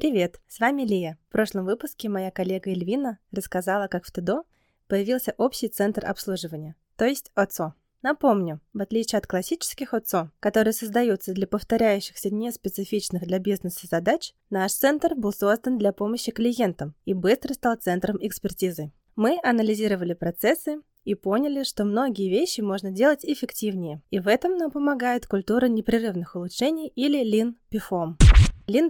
[0.00, 1.18] Привет, с вами Лия.
[1.28, 4.44] В прошлом выпуске моя коллега Эльвина рассказала, как в ТДО
[4.86, 7.74] появился общий центр обслуживания, то есть ОЦО.
[8.02, 14.70] Напомню, в отличие от классических ОЦО, которые создаются для повторяющихся неспецифичных для бизнеса задач, наш
[14.70, 18.92] центр был создан для помощи клиентам и быстро стал центром экспертизы.
[19.16, 24.70] Мы анализировали процессы и поняли, что многие вещи можно делать эффективнее, и в этом нам
[24.70, 28.14] помогает культура непрерывных улучшений или Lean PFOM.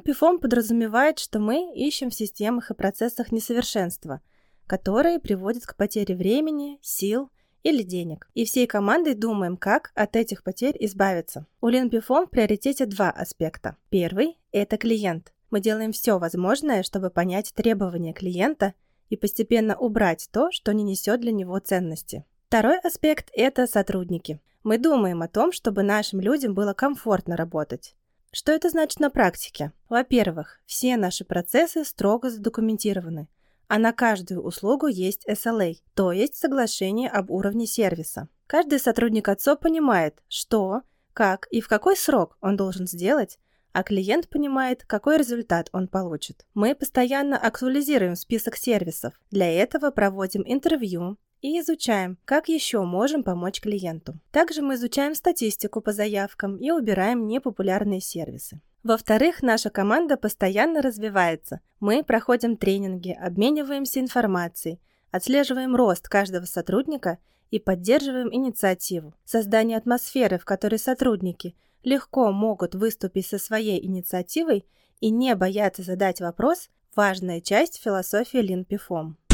[0.01, 4.21] PFOM подразумевает, что мы ищем в системах и процессах несовершенства,
[4.67, 7.31] которые приводят к потере времени, сил
[7.63, 8.29] или денег.
[8.35, 11.47] И всей командой думаем, как от этих потерь избавиться.
[11.61, 13.77] У PFOM в приоритете два аспекта.
[13.89, 15.33] Первый– это клиент.
[15.51, 18.75] Мы делаем все возможное, чтобы понять требования клиента
[19.11, 22.25] и постепенно убрать то, что не несет для него ценности.
[22.49, 24.41] Второй аспект– это сотрудники.
[24.65, 27.95] Мы думаем о том, чтобы нашим людям было комфортно работать.
[28.31, 29.73] Что это значит на практике?
[29.89, 33.29] Во-первых, все наши процессы строго задокументированы,
[33.69, 38.29] а на каждую услугу есть SLA, то есть соглашение об уровне сервиса.
[38.47, 40.83] Каждый сотрудник АЦО понимает, что,
[41.15, 43.39] как и в какой срок он должен сделать,
[43.73, 46.47] а клиент понимает, какой результат он получит.
[46.55, 49.15] Мы постоянно актуализируем список сервисов.
[49.31, 54.19] Для этого проводим интервью, и изучаем, как еще можем помочь клиенту.
[54.31, 58.61] Также мы изучаем статистику по заявкам и убираем непопулярные сервисы.
[58.83, 61.61] Во-вторых, наша команда постоянно развивается.
[61.81, 67.19] Мы проходим тренинги, обмениваемся информацией, отслеживаем рост каждого сотрудника
[67.51, 69.15] и поддерживаем инициативу.
[69.25, 74.65] Создание атмосферы, в которой сотрудники легко могут выступить со своей инициативой
[75.01, 79.28] и не бояться задать вопрос– важная часть философии PFOM.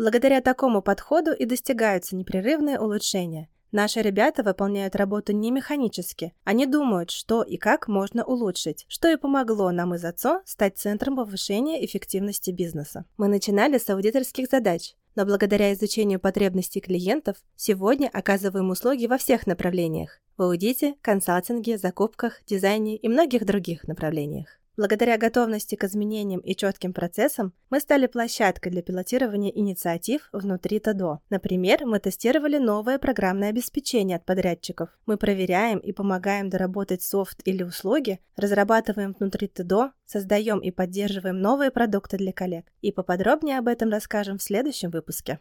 [0.00, 3.50] Благодаря такому подходу и достигаются непрерывные улучшения.
[3.70, 6.32] Наши ребята выполняют работу не механически.
[6.42, 11.16] Они думают, что и как можно улучшить, что и помогло нам из АЦО стать центром
[11.16, 13.04] повышения эффективности бизнеса.
[13.18, 19.46] Мы начинали с аудиторских задач, но благодаря изучению потребностей клиентов сегодня оказываем услуги во всех
[19.46, 24.60] направлениях– в аудите, консалтинге, закупках, дизайне и многих других направлениях.
[24.80, 31.20] Благодаря готовности к изменениям и четким процессам мы стали площадкой для пилотирования инициатив внутри ТДО.
[31.28, 34.88] Например, мы тестировали новое программное обеспечение от подрядчиков.
[35.04, 41.70] Мы проверяем и помогаем доработать софт или услуги, разрабатываем внутри ТДО, создаем и поддерживаем новые
[41.70, 42.64] продукты для коллег.
[42.80, 45.40] И поподробнее об этом расскажем в следующем выпуске.